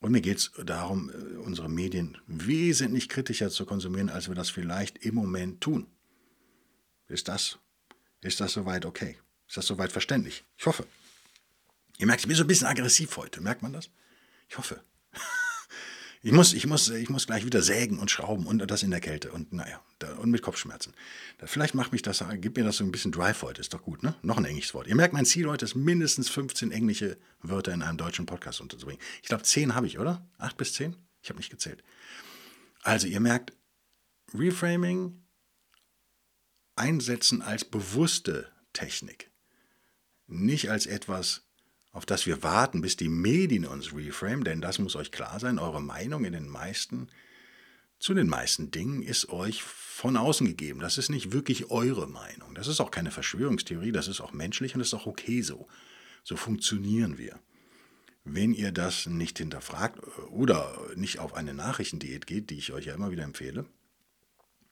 [0.00, 4.50] Und mir geht es darum, äh, unsere Medien wesentlich kritischer zu konsumieren, als wir das
[4.50, 5.86] vielleicht im Moment tun.
[7.08, 7.58] Ist das,
[8.24, 9.18] ist das soweit okay?
[9.46, 10.44] Ist das soweit verständlich?
[10.56, 10.86] Ich hoffe.
[11.98, 13.40] Ihr merkt, ich bin so ein bisschen aggressiv heute.
[13.40, 13.90] Merkt man das?
[14.48, 14.82] Ich hoffe.
[16.26, 19.02] Ich muss, ich, muss, ich muss gleich wieder sägen und schrauben und das in der
[19.02, 19.82] Kälte und naja,
[20.16, 20.94] und mit Kopfschmerzen.
[21.44, 24.02] Vielleicht macht mich das, gibt mir das so ein bisschen Drive heute, ist doch gut,
[24.02, 24.14] ne?
[24.22, 24.86] Noch ein englisches Wort.
[24.86, 29.02] Ihr merkt, mein Ziel heute ist mindestens 15 englische Wörter in einem deutschen Podcast unterzubringen.
[29.20, 30.26] Ich glaube, 10 habe ich, oder?
[30.38, 30.96] 8 bis 10?
[31.20, 31.84] Ich habe nicht gezählt.
[32.82, 33.52] Also, ihr merkt,
[34.32, 35.23] Reframing
[36.76, 39.30] einsetzen als bewusste Technik.
[40.26, 41.42] Nicht als etwas,
[41.92, 45.58] auf das wir warten, bis die Medien uns reframe, denn das muss euch klar sein,
[45.58, 47.08] eure Meinung in den meisten,
[47.98, 50.80] zu den meisten Dingen ist euch von außen gegeben.
[50.80, 52.54] Das ist nicht wirklich eure Meinung.
[52.54, 55.68] Das ist auch keine Verschwörungstheorie, das ist auch menschlich und das ist auch okay so.
[56.22, 57.38] So funktionieren wir.
[58.24, 62.94] Wenn ihr das nicht hinterfragt oder nicht auf eine Nachrichtendiät geht, die ich euch ja
[62.94, 63.66] immer wieder empfehle,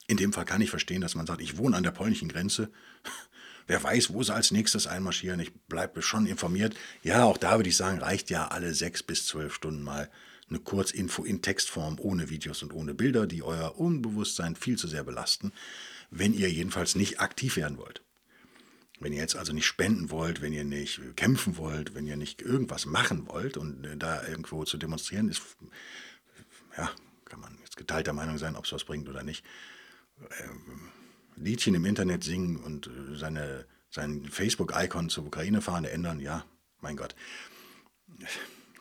[0.07, 2.71] in dem Fall kann ich verstehen, dass man sagt, ich wohne an der polnischen Grenze,
[3.67, 5.41] Wer weiß, wo sie als nächstes einmarschieren.
[5.41, 6.75] Ich bleibe schon informiert.
[7.03, 10.11] Ja, auch da würde ich sagen, reicht ja alle sechs bis zwölf Stunden mal
[10.49, 15.05] eine Kurzinfo in Textform ohne Videos und ohne Bilder, die euer Unbewusstsein viel zu sehr
[15.05, 15.53] belasten,
[16.11, 18.03] wenn ihr jedenfalls nicht aktiv werden wollt.
[19.01, 22.43] Wenn ihr jetzt also nicht spenden wollt, wenn ihr nicht kämpfen wollt, wenn ihr nicht
[22.43, 25.43] irgendwas machen wollt und äh, da irgendwo zu demonstrieren, ist,
[26.77, 26.91] ja,
[27.25, 29.45] kann man jetzt geteilter Meinung sein, ob es was bringt oder nicht.
[30.41, 30.91] Ähm,
[31.37, 36.45] Liedchen im Internet singen und äh, seine, sein Facebook-Icon zur Ukraine-Fahne ändern, ja,
[36.81, 37.15] mein Gott.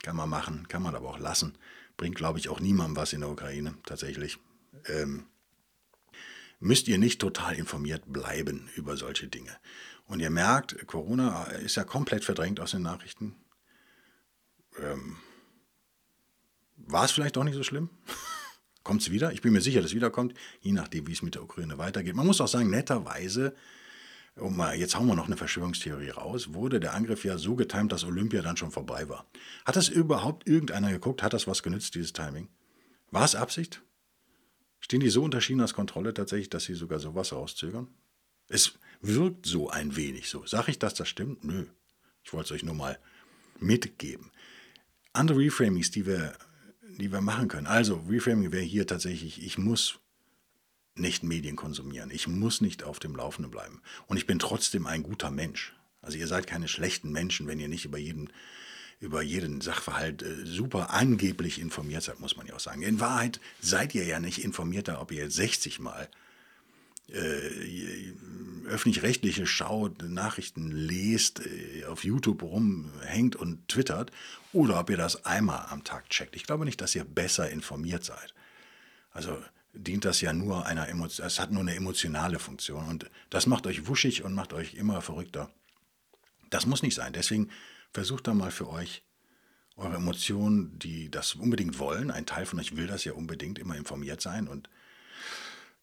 [0.02, 1.56] Kann man machen, kann man aber auch lassen.
[1.96, 4.38] Bringt, glaube ich, auch niemandem was in der Ukraine, tatsächlich.
[4.86, 5.26] Ähm,
[6.58, 9.56] müsst ihr nicht total informiert bleiben über solche Dinge.
[10.06, 13.36] Und ihr merkt, Corona ist ja komplett verdrängt aus den Nachrichten.
[14.78, 15.16] Ähm,
[16.76, 17.90] war es vielleicht auch nicht so schlimm?
[18.82, 19.32] Kommt es wieder?
[19.32, 22.16] Ich bin mir sicher, dass es wiederkommt, je nachdem, wie es mit der Ukraine weitergeht.
[22.16, 23.54] Man muss auch sagen, netterweise,
[24.36, 28.04] um jetzt hauen wir noch eine Verschwörungstheorie raus, wurde der Angriff ja so getimt, dass
[28.04, 29.26] Olympia dann schon vorbei war.
[29.64, 31.22] Hat das überhaupt irgendeiner geguckt?
[31.22, 32.48] Hat das was genützt, dieses Timing?
[33.10, 33.82] War es Absicht?
[34.80, 37.88] Stehen die so unter Chinas Kontrolle tatsächlich, dass sie sogar sowas rauszögern?
[38.48, 40.44] Es wirkt so ein wenig so.
[40.46, 41.44] Sag ich, dass das stimmt?
[41.44, 41.66] Nö.
[42.24, 42.98] Ich wollte es euch nur mal
[43.60, 44.32] mitgeben.
[45.12, 46.36] Andere Reframings, die wir
[46.98, 47.66] die wir machen können.
[47.66, 49.98] Also, Reframing wäre hier tatsächlich, ich muss
[50.94, 52.10] nicht Medien konsumieren.
[52.10, 53.80] Ich muss nicht auf dem Laufenden bleiben.
[54.06, 55.74] Und ich bin trotzdem ein guter Mensch.
[56.00, 58.30] Also ihr seid keine schlechten Menschen, wenn ihr nicht über jeden,
[59.00, 62.82] über jeden Sachverhalt äh, super angeblich informiert seid, muss man ja auch sagen.
[62.82, 66.08] In Wahrheit seid ihr ja nicht informierter, ob ihr 60 Mal
[67.12, 68.14] äh,
[68.66, 74.10] öffentlich-rechtliche Schau Nachrichten lest, äh, auf YouTube rumhängt und twittert,
[74.52, 76.36] oder ob ihr das einmal am Tag checkt.
[76.36, 78.34] Ich glaube nicht, dass ihr besser informiert seid.
[79.12, 79.38] Also
[79.72, 83.66] dient das ja nur einer Emotion, es hat nur eine emotionale Funktion und das macht
[83.66, 85.50] euch wuschig und macht euch immer verrückter.
[86.50, 87.12] Das muss nicht sein.
[87.12, 87.48] Deswegen
[87.92, 89.02] versucht da mal für euch
[89.76, 93.76] eure Emotionen, die das unbedingt wollen, ein Teil von euch will das ja unbedingt immer
[93.76, 94.68] informiert sein und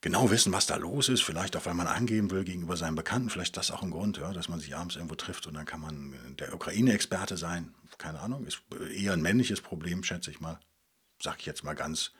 [0.01, 1.21] genau wissen, was da los ist.
[1.21, 3.29] Vielleicht auch, weil man angeben will gegenüber seinen Bekannten.
[3.29, 5.81] Vielleicht das auch ein Grund, ja, dass man sich abends irgendwo trifft und dann kann
[5.81, 7.73] man der Ukraine-Experte sein.
[7.97, 8.61] Keine Ahnung, ist
[8.95, 10.59] eher ein männliches Problem, schätze ich mal.
[11.21, 12.11] Sag ich jetzt mal ganz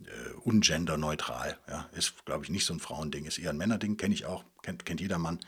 [0.00, 1.58] äh, ungenderneutral.
[1.68, 4.44] Ja, ist, glaube ich, nicht so ein Frauending, ist eher ein Männerding, kenne ich auch,
[4.62, 5.40] kennt, kennt jeder Mann.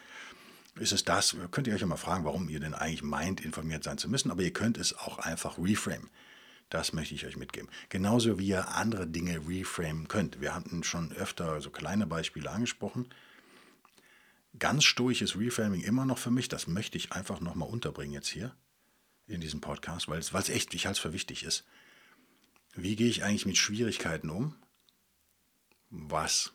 [0.78, 1.34] Ist es das?
[1.52, 4.30] Könnt ihr euch ja mal fragen, warum ihr denn eigentlich meint, informiert sein zu müssen,
[4.30, 6.10] aber ihr könnt es auch einfach reframe.
[6.68, 7.70] Das möchte ich euch mitgeben.
[7.88, 10.40] Genauso wie ihr andere Dinge reframen könnt.
[10.40, 13.08] Wir hatten schon öfter so kleine Beispiele angesprochen.
[14.58, 16.48] Ganz stoisches Reframing immer noch für mich.
[16.48, 18.54] Das möchte ich einfach nochmal unterbringen jetzt hier
[19.26, 21.64] in diesem Podcast, weil es, weil es echt, ich halte es für wichtig ist.
[22.74, 24.54] Wie gehe ich eigentlich mit Schwierigkeiten um?
[25.90, 26.52] Was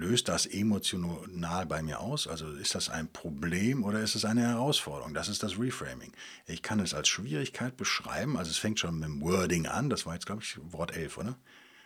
[0.00, 2.26] löst das emotional bei mir aus?
[2.26, 5.14] Also ist das ein Problem oder ist es eine Herausforderung?
[5.14, 6.12] Das ist das Reframing.
[6.46, 10.06] Ich kann es als Schwierigkeit beschreiben, also es fängt schon mit dem Wording an, das
[10.06, 11.36] war jetzt, glaube ich, Wort 11, oder?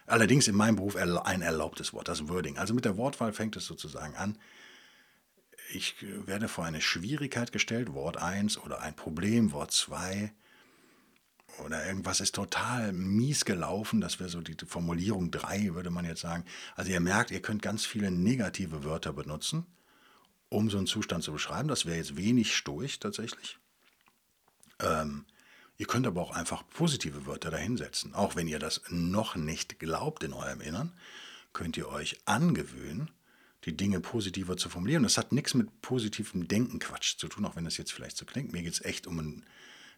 [0.06, 2.58] Allerdings in meinem Beruf ein erlaubtes Wort, das Wording.
[2.58, 4.38] Also mit der Wortwahl fängt es sozusagen an.
[5.72, 5.96] Ich
[6.26, 10.32] werde vor eine Schwierigkeit gestellt, Wort 1 oder ein Problem, Wort 2.
[11.58, 14.00] oder irgendwas ist total mies gelaufen.
[14.00, 16.44] Das wäre so die Formulierung 3, würde man jetzt sagen.
[16.74, 19.66] Also ihr merkt, ihr könnt ganz viele negative Wörter benutzen,
[20.48, 21.68] um so einen Zustand zu beschreiben.
[21.68, 23.58] Das wäre jetzt wenig stoisch tatsächlich.
[24.80, 25.26] Ähm,
[25.76, 28.14] ihr könnt aber auch einfach positive Wörter dahinsetzen.
[28.14, 30.92] Auch wenn ihr das noch nicht glaubt in eurem Innern,
[31.52, 33.10] könnt ihr euch angewöhnen,
[33.64, 35.04] die Dinge positiver zu formulieren.
[35.04, 38.24] Das hat nichts mit positivem Denken Quatsch zu tun, auch wenn das jetzt vielleicht so
[38.24, 38.52] klingt.
[38.52, 39.46] Mir geht es echt um ein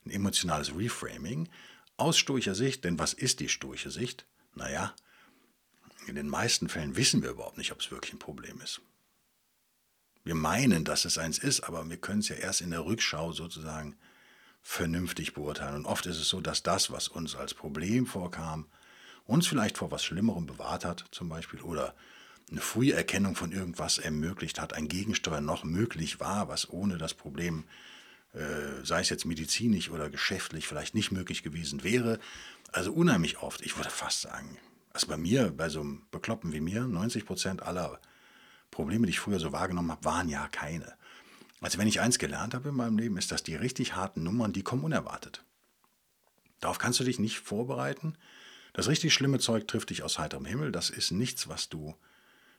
[0.07, 1.49] ein emotionales Reframing
[1.97, 2.85] aus stoischer Sicht.
[2.85, 4.27] Denn was ist die stoische Sicht?
[4.55, 4.95] Naja,
[6.07, 8.81] in den meisten Fällen wissen wir überhaupt nicht, ob es wirklich ein Problem ist.
[10.25, 13.33] Wir meinen, dass es eins ist, aber wir können es ja erst in der Rückschau
[13.33, 13.97] sozusagen
[14.61, 15.77] vernünftig beurteilen.
[15.77, 18.67] Und oft ist es so, dass das, was uns als Problem vorkam,
[19.25, 21.95] uns vielleicht vor was Schlimmerem bewahrt hat, zum Beispiel, oder
[22.51, 27.65] eine Früherkennung von irgendwas ermöglicht hat, ein Gegensteuer noch möglich war, was ohne das Problem
[28.83, 32.19] sei es jetzt medizinisch oder geschäftlich, vielleicht nicht möglich gewesen wäre.
[32.73, 34.59] Also unheimlich oft, ich würde fast sagen,
[34.93, 38.01] also bei mir, bei so einem Bekloppen wie mir, 90 Prozent aller
[38.71, 40.95] Probleme, die ich früher so wahrgenommen habe, waren ja keine.
[41.61, 44.53] Also wenn ich eins gelernt habe in meinem Leben, ist, dass die richtig harten Nummern,
[44.53, 45.45] die kommen unerwartet.
[46.61, 48.17] Darauf kannst du dich nicht vorbereiten.
[48.73, 50.73] Das richtig schlimme Zeug trifft dich aus heiterem Himmel.
[50.73, 51.95] Das ist nichts, was du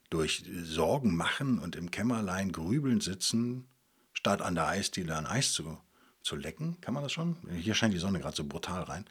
[0.10, 3.68] durch Sorgen machen und im Kämmerlein grübeln sitzen
[4.18, 5.78] statt an der Eisdiele ein Eis zu,
[6.24, 6.82] zu lecken.
[6.82, 7.38] Kann man das schon?
[7.56, 9.06] Hier scheint die Sonne gerade so brutal rein.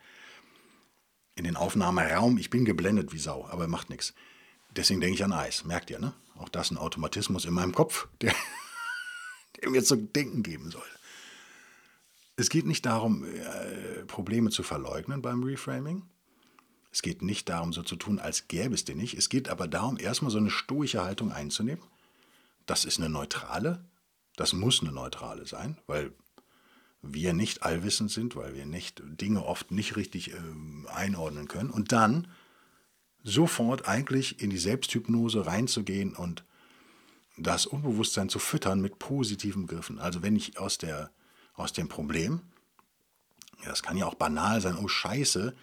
[1.37, 4.15] In den Aufnahmeraum, ich bin geblendet wie Sau, aber macht nichts.
[4.75, 6.13] Deswegen denke ich an Eis, merkt ihr, ne?
[6.39, 8.35] Auch das ein Automatismus in meinem Kopf, der,
[9.61, 10.83] der mir zu denken geben soll.
[12.35, 16.03] Es geht nicht darum, äh, Probleme zu verleugnen beim Reframing.
[16.91, 19.15] Es geht nicht darum, so zu tun, als gäbe es den nicht.
[19.15, 21.85] Es geht aber darum, erstmal so eine stoische Haltung einzunehmen.
[22.67, 23.85] Das ist eine neutrale,
[24.37, 26.13] das muss eine neutrale sein, weil
[27.03, 30.37] wir nicht allwissend sind, weil wir nicht Dinge oft nicht richtig äh,
[30.89, 31.71] einordnen können.
[31.71, 32.29] Und dann
[33.23, 36.45] sofort eigentlich in die Selbsthypnose reinzugehen und
[37.37, 39.99] das Unbewusstsein zu füttern mit positiven Griffen.
[39.99, 41.11] Also wenn ich aus, der,
[41.55, 42.41] aus dem Problem,
[43.65, 45.55] das kann ja auch banal sein, oh scheiße,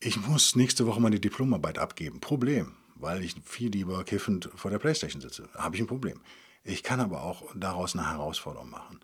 [0.00, 2.20] ich muss nächste Woche meine Diplomarbeit abgeben.
[2.20, 5.48] Problem, weil ich viel lieber kiffend vor der Playstation sitze.
[5.54, 6.20] habe ich ein Problem.
[6.64, 9.00] Ich kann aber auch daraus eine Herausforderung machen.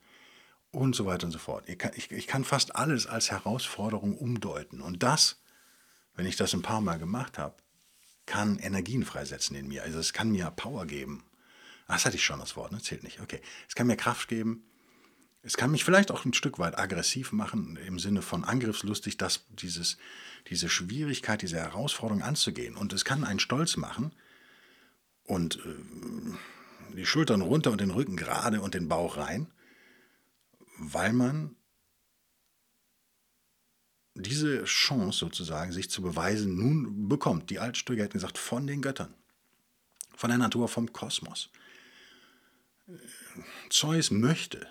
[0.70, 1.68] Und so weiter und so fort.
[1.68, 4.80] Ich kann, ich, ich kann fast alles als Herausforderung umdeuten.
[4.80, 5.40] Und das,
[6.14, 7.56] wenn ich das ein paar Mal gemacht habe,
[8.26, 9.82] kann Energien freisetzen in mir.
[9.82, 11.24] Also es kann mir Power geben.
[11.86, 12.80] Ach, das hatte ich schon das Wort, ne?
[12.82, 13.20] Zählt nicht.
[13.20, 13.40] Okay.
[13.66, 14.62] Es kann mir Kraft geben.
[15.42, 19.46] Es kann mich vielleicht auch ein Stück weit aggressiv machen, im Sinne von angriffslustig, dass
[19.48, 19.96] dieses,
[20.48, 22.76] diese Schwierigkeit, diese Herausforderung anzugehen.
[22.76, 24.12] Und es kann einen stolz machen.
[25.24, 26.36] Und äh,
[26.96, 29.48] die Schultern runter und den Rücken gerade und den Bauch rein,
[30.78, 31.56] weil man
[34.14, 37.50] diese Chance sozusagen, sich zu beweisen, nun bekommt.
[37.50, 39.14] Die Altstürger hätten gesagt, von den Göttern,
[40.16, 41.50] von der Natur, vom Kosmos.
[43.70, 44.66] Zeus möchte,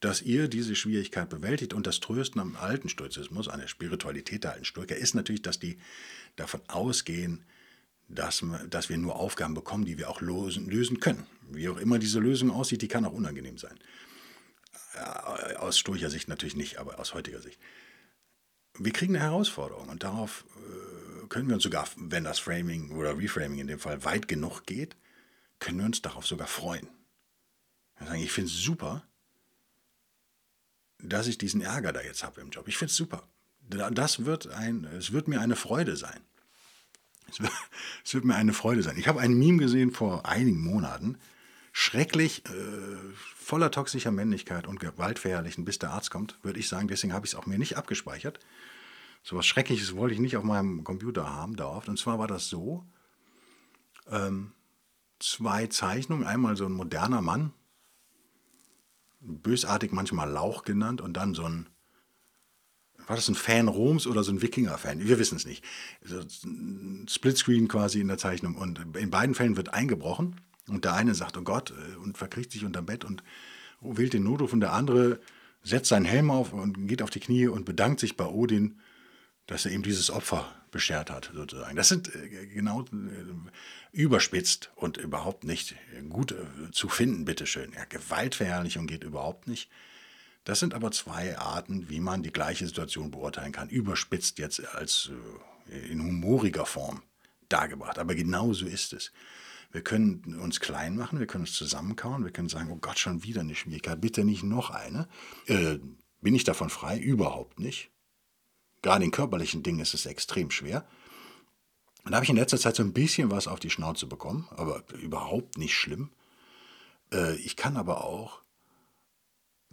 [0.00, 4.52] dass ihr diese Schwierigkeit bewältigt und das Trösten am alten Stoizismus, an der Spiritualität der
[4.52, 5.78] alten Stoiker, ist natürlich, dass die
[6.36, 7.44] davon ausgehen,
[8.14, 11.26] dass, dass wir nur Aufgaben bekommen, die wir auch lösen, lösen können.
[11.50, 13.78] Wie auch immer diese Lösung aussieht, die kann auch unangenehm sein.
[14.94, 17.58] Äh, aus stoischer Sicht natürlich nicht, aber aus heutiger Sicht.
[18.78, 23.16] Wir kriegen eine Herausforderung und darauf äh, können wir uns sogar, wenn das Framing oder
[23.16, 24.96] Reframing in dem Fall weit genug geht,
[25.58, 26.88] können wir uns darauf sogar freuen.
[28.16, 29.06] Ich finde es super,
[30.98, 32.66] dass ich diesen Ärger da jetzt habe im Job.
[32.68, 33.28] Ich finde es super.
[33.60, 36.20] Das wird ein, es wird mir eine Freude sein.
[38.04, 38.96] Es wird mir eine Freude sein.
[38.96, 41.18] Ich habe ein Meme gesehen vor einigen Monaten.
[41.72, 46.88] Schrecklich, äh, voller toxischer Männlichkeit und gewaltverherrlichen, bis der Arzt kommt, würde ich sagen.
[46.88, 48.38] Deswegen habe ich es auch mir nicht abgespeichert.
[49.22, 51.88] So was Schreckliches wollte ich nicht auf meinem Computer haben dauerhaft.
[51.88, 52.84] Und zwar war das so:
[54.10, 54.52] ähm,
[55.18, 56.26] zwei Zeichnungen.
[56.26, 57.52] Einmal so ein moderner Mann,
[59.20, 61.68] bösartig manchmal Lauch genannt, und dann so ein
[63.06, 65.06] war das ein Fan Roms oder so ein Wikinger-Fan?
[65.06, 65.64] Wir wissen es nicht.
[67.08, 68.54] Splitscreen quasi in der Zeichnung.
[68.54, 70.40] Und in beiden Fällen wird eingebrochen.
[70.68, 73.22] Und der eine sagt, oh Gott, äh, und verkriecht sich unterm Bett und
[73.80, 74.52] wählt den Notruf.
[74.52, 75.20] Und der andere
[75.62, 78.78] setzt seinen Helm auf und geht auf die Knie und bedankt sich bei Odin,
[79.46, 81.76] dass er ihm dieses Opfer beschert hat, sozusagen.
[81.76, 82.86] Das sind äh, genau äh,
[83.92, 85.74] überspitzt und überhaupt nicht
[86.08, 86.34] gut
[86.70, 87.72] zu finden, bitteschön.
[87.72, 89.68] Ja, Gewaltverherrlichung geht überhaupt nicht.
[90.44, 93.68] Das sind aber zwei Arten, wie man die gleiche Situation beurteilen kann.
[93.68, 95.10] Überspitzt jetzt als
[95.70, 97.02] äh, in humoriger Form
[97.48, 97.98] dargebracht.
[97.98, 99.12] Aber genau so ist es.
[99.70, 103.22] Wir können uns klein machen, wir können uns zusammenkauen, wir können sagen, oh Gott, schon
[103.22, 105.08] wieder eine Schwierigkeit, bitte nicht noch eine.
[105.46, 105.78] Äh,
[106.20, 106.98] bin ich davon frei?
[106.98, 107.90] Überhaupt nicht.
[108.82, 110.86] Gerade in körperlichen Dingen ist es extrem schwer.
[112.04, 114.48] Und da habe ich in letzter Zeit so ein bisschen was auf die Schnauze bekommen,
[114.50, 116.10] aber überhaupt nicht schlimm.
[117.12, 118.42] Äh, ich kann aber auch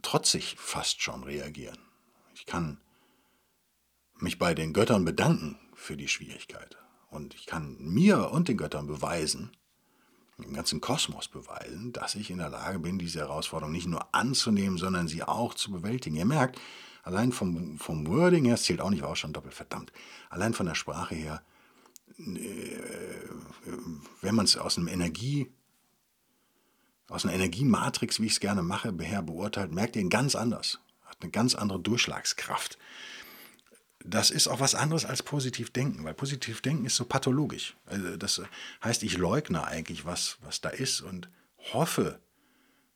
[0.01, 1.77] trotzig fast schon reagieren.
[2.33, 2.79] Ich kann
[4.17, 6.77] mich bei den Göttern bedanken für die Schwierigkeit.
[7.09, 9.51] Und ich kann mir und den Göttern beweisen,
[10.38, 14.77] dem ganzen Kosmos beweisen, dass ich in der Lage bin, diese Herausforderung nicht nur anzunehmen,
[14.77, 16.15] sondern sie auch zu bewältigen.
[16.15, 16.59] Ihr merkt,
[17.03, 19.91] allein vom, vom Wording her, es zählt auch nicht, war auch schon doppelt verdammt,
[20.29, 21.41] allein von der Sprache her,
[22.17, 23.27] äh,
[24.21, 25.51] wenn man es aus einem Energie,
[27.10, 30.80] aus einer Energiematrix, wie ich es gerne mache, her beurteilt, merkt ihr ihn ganz anders.
[31.06, 32.78] Hat eine ganz andere Durchschlagskraft
[34.06, 37.76] das ist auch was anderes als positiv denken, weil positiv denken ist so pathologisch.
[37.86, 38.41] Also das
[38.84, 41.30] heißt, ich leugne eigentlich, was, was da ist und
[41.74, 42.19] hoffe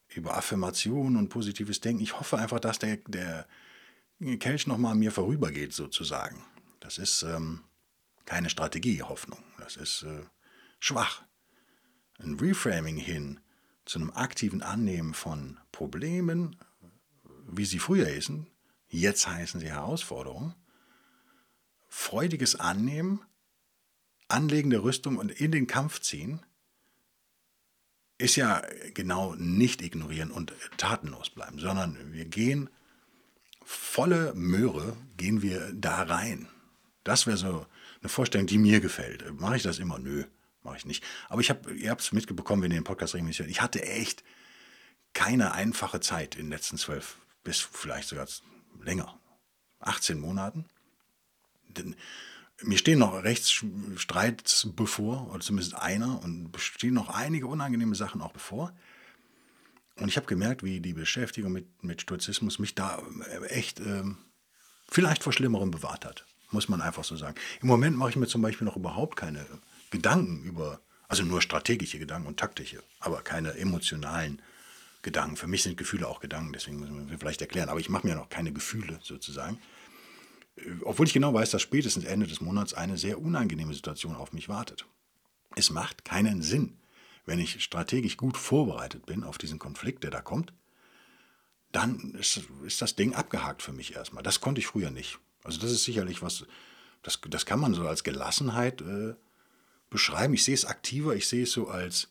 [0.07, 2.01] über Affirmation und positives Denken.
[2.01, 3.47] Ich hoffe einfach, dass der, der
[4.39, 6.45] Kelch nochmal an mir vorübergeht, sozusagen.
[6.79, 7.61] Das ist ähm,
[8.25, 9.43] keine Strategie, Hoffnung.
[9.57, 10.21] Das ist äh,
[10.79, 11.23] schwach.
[12.19, 13.39] Ein Reframing hin
[13.85, 16.55] zu einem aktiven Annehmen von Problemen,
[17.47, 18.47] wie sie früher hießen,
[18.87, 20.55] jetzt heißen sie Herausforderungen
[21.93, 23.21] freudiges Annehmen,
[24.27, 26.41] Anlegen der Rüstung und in den Kampf ziehen,
[28.17, 28.63] ist ja
[28.95, 32.69] genau nicht ignorieren und tatenlos bleiben, sondern wir gehen
[33.63, 36.49] volle Möhre, gehen wir da rein.
[37.03, 37.67] Das wäre so
[38.01, 39.39] eine Vorstellung, die mir gefällt.
[39.39, 39.99] Mache ich das immer?
[39.99, 40.23] Nö,
[40.63, 41.03] mache ich nicht.
[41.29, 43.83] Aber ich habe, ihr habt es mitbekommen, wenn ihr den Podcast regelmäßig hört, ich hatte
[43.83, 44.23] echt
[45.13, 48.27] keine einfache Zeit in den letzten zwölf bis vielleicht sogar
[48.81, 49.19] länger,
[49.79, 50.65] 18 Monaten
[51.77, 51.95] denn
[52.61, 58.31] mir stehen noch Rechtsstreits bevor, oder zumindest einer, und stehen noch einige unangenehme Sachen auch
[58.31, 58.73] bevor.
[59.97, 64.03] Und ich habe gemerkt, wie die Beschäftigung mit, mit Stoizismus mich da äh, echt äh,
[64.89, 66.25] vielleicht vor Schlimmerem bewahrt hat.
[66.51, 67.35] Muss man einfach so sagen.
[67.61, 69.45] Im Moment mache ich mir zum Beispiel noch überhaupt keine
[69.93, 74.41] Gedanken über, also nur strategische Gedanken und taktische, aber keine emotionalen
[75.01, 75.37] Gedanken.
[75.37, 77.69] Für mich sind Gefühle auch Gedanken, deswegen müssen wir vielleicht erklären.
[77.69, 79.57] Aber ich mache mir noch keine Gefühle sozusagen
[80.83, 84.49] obwohl ich genau weiß, dass spätestens Ende des Monats eine sehr unangenehme Situation auf mich
[84.49, 84.85] wartet.
[85.55, 86.77] Es macht keinen Sinn,
[87.25, 90.53] wenn ich strategisch gut vorbereitet bin auf diesen Konflikt, der da kommt,
[91.71, 94.23] dann ist, ist das Ding abgehakt für mich erstmal.
[94.23, 95.19] Das konnte ich früher nicht.
[95.43, 96.45] Also das ist sicherlich was,
[97.01, 99.15] das, das kann man so als Gelassenheit äh,
[99.93, 100.33] beschreiben.
[100.33, 102.09] Ich sehe es aktiver, ich sehe es so als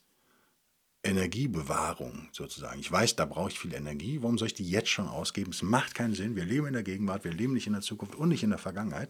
[1.03, 2.79] Energiebewahrung sozusagen.
[2.79, 4.21] Ich weiß, da brauche ich viel Energie.
[4.21, 5.51] Warum soll ich die jetzt schon ausgeben?
[5.51, 6.35] Es macht keinen Sinn.
[6.35, 8.57] Wir leben in der Gegenwart, wir leben nicht in der Zukunft und nicht in der
[8.57, 9.09] Vergangenheit.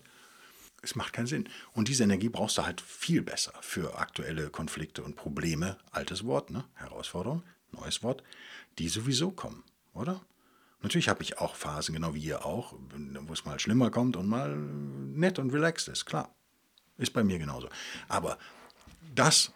[0.82, 1.48] Es macht keinen Sinn.
[1.72, 5.78] Und diese Energie brauchst du halt viel besser für aktuelle Konflikte und Probleme.
[5.92, 6.66] Altes Wort, ne?
[6.74, 8.24] Herausforderung, neues Wort,
[8.80, 10.20] die sowieso kommen, oder?
[10.82, 14.28] Natürlich habe ich auch Phasen, genau wie ihr auch, wo es mal schlimmer kommt und
[14.28, 16.36] mal nett und relaxed ist, klar.
[16.98, 17.70] Ist bei mir genauso.
[18.10, 18.38] Aber
[19.14, 19.52] das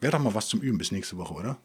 [0.00, 1.58] wäre doch mal was zum Üben bis nächste Woche, oder?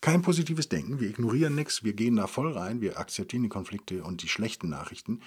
[0.00, 4.02] Kein positives Denken, wir ignorieren nichts, wir gehen da voll rein, wir akzeptieren die Konflikte
[4.02, 5.20] und die schlechten Nachrichten,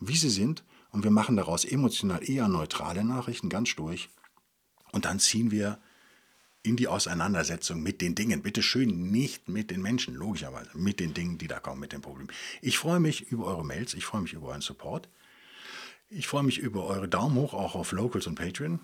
[0.00, 4.08] wie sie sind, und wir machen daraus emotional eher neutrale Nachrichten, ganz durch.
[4.92, 5.78] Und dann ziehen wir
[6.62, 8.42] in die Auseinandersetzung mit den Dingen.
[8.42, 12.00] Bitte schön nicht mit den Menschen, logischerweise, mit den Dingen, die da kommen, mit den
[12.00, 12.30] Problemen.
[12.62, 15.08] Ich freue mich über eure Mails, ich freue mich über euren Support.
[16.10, 18.80] Ich freue mich über eure Daumen hoch, auch auf Locals und Patreon.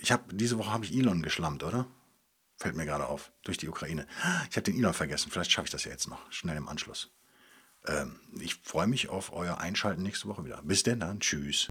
[0.00, 1.86] Ich habe diese Woche habe ich Elon geschlammt, oder?
[2.56, 4.06] Fällt mir gerade auf, durch die Ukraine.
[4.50, 7.10] Ich habe den Elon vergessen, vielleicht schaffe ich das ja jetzt noch, schnell im Anschluss.
[7.86, 10.60] Ähm, ich freue mich auf euer Einschalten nächste Woche wieder.
[10.62, 11.68] Bis denn dann, tschüss.